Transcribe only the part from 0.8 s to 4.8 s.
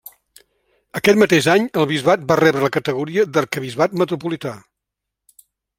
Aquest mateix any, el bisbat va rebre la categoria d'arquebisbat metropolità.